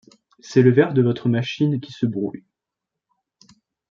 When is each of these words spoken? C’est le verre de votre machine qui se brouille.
C’est 0.39 0.63
le 0.63 0.71
verre 0.71 0.95
de 0.95 1.03
votre 1.03 1.29
machine 1.29 1.79
qui 1.79 1.91
se 1.91 2.07
brouille. 2.07 2.43